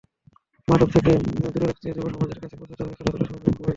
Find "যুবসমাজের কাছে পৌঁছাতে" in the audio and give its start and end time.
1.95-2.81